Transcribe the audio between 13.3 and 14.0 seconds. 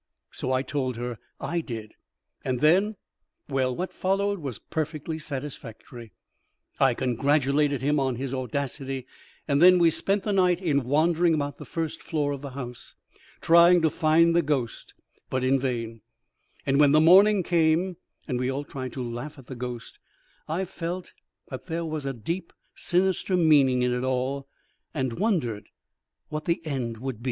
trying to